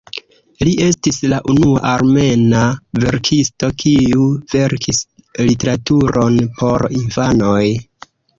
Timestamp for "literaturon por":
5.51-6.89